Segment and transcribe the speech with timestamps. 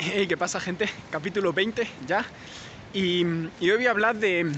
[0.28, 0.88] ¿qué pasa gente?
[1.10, 2.24] Capítulo 20 ya.
[2.92, 4.50] Y, hoy voy a hablar de,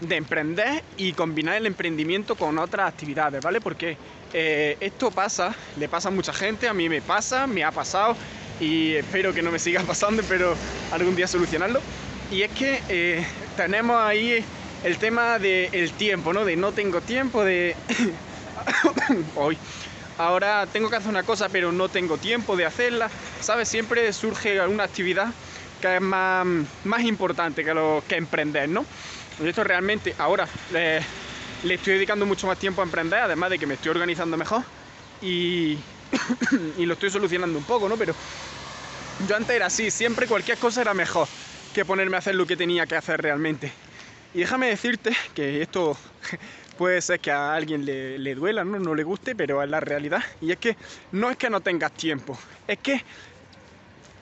[0.00, 3.60] de, emprender y combinar el emprendimiento con otras actividades, ¿vale?
[3.60, 3.96] Porque
[4.32, 8.16] eh, esto pasa, le pasa a mucha gente, a mí me pasa, me ha pasado
[8.60, 10.54] y espero que no me siga pasando, pero
[10.92, 11.80] algún día solucionarlo.
[12.30, 13.26] Y es que eh,
[13.56, 14.44] tenemos ahí
[14.84, 16.44] el tema del tiempo, ¿no?
[16.44, 17.74] De no tengo tiempo, de...
[19.36, 19.58] Hoy
[20.20, 23.10] ahora tengo que hacer una cosa pero no tengo tiempo de hacerla,
[23.40, 23.68] ¿sabes?
[23.68, 25.28] Siempre surge alguna actividad
[25.80, 26.46] que es más,
[26.84, 28.84] más importante que, lo, que emprender, ¿no?
[29.42, 30.98] Y esto realmente ahora le,
[31.74, 34.62] estoy dedicando mucho más tiempo a emprender, además de que me estoy organizando mejor
[35.22, 35.78] y,
[36.76, 37.96] y lo estoy solucionando un poco, ¿no?
[37.96, 38.14] Pero
[39.26, 41.28] yo antes era así, siempre cualquier cosa era mejor
[41.74, 43.72] que ponerme a hacer lo que tenía que hacer realmente.
[44.32, 45.96] Y déjame decirte que esto
[46.78, 48.78] puede ser que a alguien le, le duela, ¿no?
[48.78, 50.22] no le guste, pero es la realidad.
[50.40, 50.76] Y es que
[51.12, 53.02] no es que no tengas tiempo, es que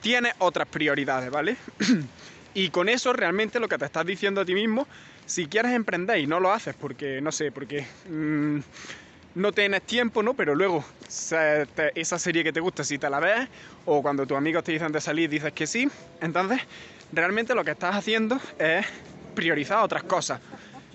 [0.01, 1.57] tienes otras prioridades, ¿vale?
[2.53, 4.87] y con eso realmente lo que te estás diciendo a ti mismo,
[5.25, 8.59] si quieres emprender y no lo haces porque, no sé, porque mmm,
[9.35, 10.33] no tienes tiempo, ¿no?
[10.33, 13.47] Pero luego esa serie que te gusta, si te la ves,
[13.85, 15.87] o cuando tus amigos te dicen de salir, dices que sí,
[16.19, 16.59] entonces
[17.11, 18.85] realmente lo que estás haciendo es
[19.29, 20.39] priorizar otras cosas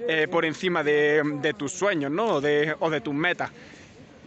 [0.09, 2.27] eh, por encima de, tus sueños, ¿no?
[2.35, 3.51] O de, tus metas.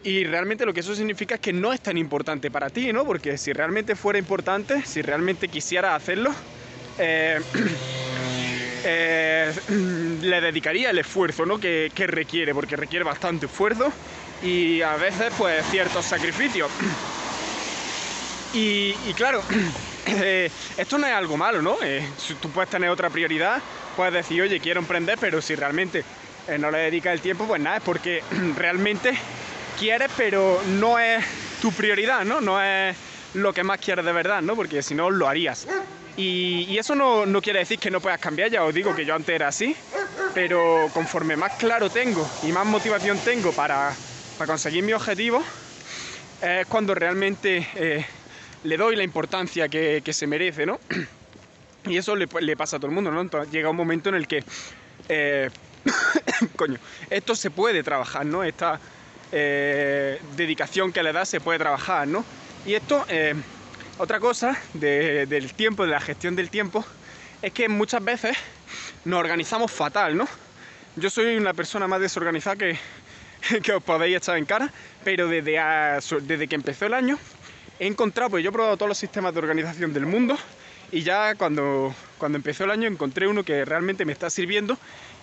[0.03, 3.05] Y realmente lo que eso significa es que no es tan importante para ti, ¿no?
[3.05, 6.33] Porque si realmente fuera importante, si realmente quisieras hacerlo,
[6.97, 7.39] eh,
[8.85, 9.53] eh,
[10.22, 11.59] le dedicaría el esfuerzo, ¿no?
[11.59, 13.91] Que, requiere, porque requiere bastante esfuerzo
[14.41, 16.72] y a veces, pues, ciertos sacrificios.
[18.53, 19.44] Y claro,
[20.08, 21.77] eh, esto no es algo malo, ¿no?
[22.17, 23.61] si tú puedes tener otra prioridad
[23.97, 26.05] puedes decir, oye, quiero emprender, pero si realmente
[26.47, 28.23] eh, no le dedicas el tiempo, pues nada, es porque
[28.55, 29.17] realmente
[29.78, 31.25] quieres, pero no es
[31.59, 32.39] tu prioridad, ¿no?
[32.39, 32.95] No es
[33.33, 34.55] lo que más quieres de verdad, ¿no?
[34.55, 35.67] Porque si no, lo harías.
[36.16, 39.03] Y, y eso no, no, quiere decir que no puedas cambiar, ya os digo que
[39.03, 39.75] yo antes era así,
[40.33, 43.91] pero conforme más claro tengo y más motivación tengo para,
[44.38, 45.44] para conseguir mi objetivo,
[46.41, 48.06] es cuando realmente eh,
[48.63, 50.79] le doy la importancia que, que se merece, ¿no?
[51.85, 53.44] Y eso le, le, pasa a todo el mundo, ¿no?
[53.45, 54.44] Llega un momento en el que,
[55.07, 55.50] eh,
[56.57, 56.78] coño,
[57.09, 58.44] esto se puede trabajar, ¿no?
[58.44, 58.78] Esta
[59.31, 62.25] eh, dedicación que le da se puede trabajar, ¿no?
[62.66, 63.35] Y esto, eh,
[64.00, 66.84] otra cosa de, del tiempo, de la gestión del tiempo,
[67.41, 68.35] es que muchas veces
[69.06, 70.28] nos organizamos fatal, ¿no?
[70.97, 72.78] Yo soy una persona más desorganizada que,
[73.63, 74.73] que os podéis echar en cara,
[75.06, 75.57] pero desde,
[76.23, 77.17] desde que empezó el año
[77.80, 80.38] he encontrado, pues yo he probado todos los sistemas de organización del mundo
[80.92, 84.78] y ya cuando, cuando empezó el año encontré uno que realmente me está sirviendo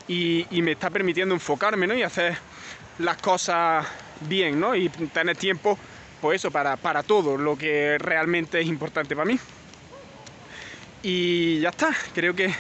[0.07, 1.95] y, me está permitiendo enfocarme ¿no?
[1.95, 2.37] y hacer
[2.99, 3.87] las cosas
[4.21, 4.77] bien ¿no?
[4.77, 5.79] y tener tiempo
[6.21, 9.39] pues eso, para, para todo lo que realmente es importante para mí.
[11.03, 12.57] Y ya está, creo que es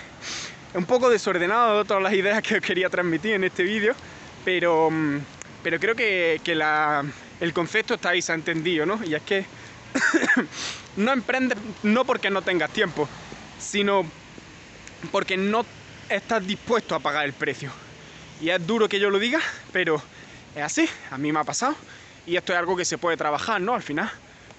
[0.74, 3.94] un poco desordenado todas las ideas que quería transmitir en este vídeo,
[4.44, 4.90] pero,
[5.62, 7.04] pero creo que, que la,
[7.40, 9.00] el concepto está ahí, se ha entendido, ¿no?
[9.02, 9.46] Y es que
[10.96, 13.08] no emprendes no porque no tengas tiempo,
[13.58, 14.04] sino
[15.10, 15.64] porque no
[16.08, 17.70] estás dispuesto a pagar el precio.
[18.40, 19.40] Y es duro que yo lo diga,
[19.72, 20.02] pero
[20.54, 21.74] es así, a mí me ha pasado.
[22.26, 23.74] Y esto es algo que se puede trabajar, ¿no?
[23.74, 24.10] Al final,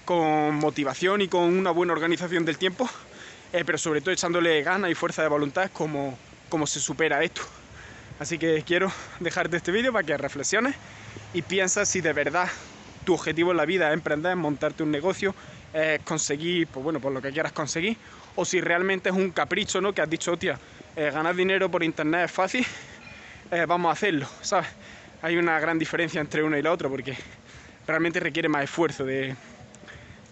[0.04, 2.88] con motivación y con una buena organización del tiempo,
[3.52, 6.16] eh, pero sobre todo echándole ganas y fuerza de voluntad es como,
[6.66, 7.42] se supera esto.
[8.18, 10.74] Así que quiero dejarte este vídeo para que reflexiones
[11.34, 12.48] y piensas si de verdad
[13.06, 15.34] tu objetivo en la vida es emprender, montarte un negocio,
[15.72, 17.96] es conseguir, pues bueno, por lo que quieras conseguir,
[18.34, 19.94] o si realmente es un capricho, ¿no?
[19.94, 20.58] Que has dicho, tía,
[20.96, 22.66] eh, ganar dinero por internet es fácil,
[23.52, 24.68] eh, vamos a hacerlo, ¿sabes?
[25.22, 27.16] Hay una gran diferencia entre uno y la otra porque
[27.86, 29.36] realmente requiere más esfuerzo de,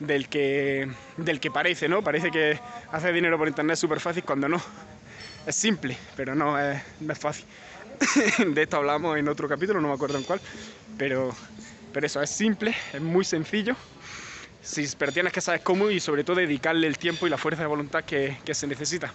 [0.01, 2.03] del, que, del que parece, ¿no?
[2.03, 2.59] Parece que
[2.91, 4.61] hacer dinero por internet es súper fácil cuando no.
[5.47, 7.47] Es simple, pero no es, no es fácil.
[8.55, 10.41] de esto hablamos en otro capítulo, no me acuerdo en cuál,
[10.99, 11.33] pero
[11.94, 13.77] pero eso es simple, es muy sencillo.
[14.60, 17.62] Sí, pero tienes que saber cómo y sobre todo dedicarle el tiempo y la fuerza
[17.62, 19.12] de voluntad que, que se necesita.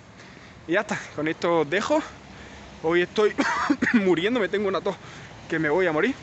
[0.66, 2.02] Y ya está, con esto os dejo.
[2.84, 3.36] Hoy estoy
[3.94, 4.96] muriendo, me tengo una tos
[5.50, 6.16] que me voy a morir.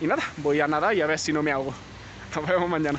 [0.00, 1.74] Y nada, voy a nadar y a ver si no me ahogo.
[2.34, 2.98] Nos vemos mañana.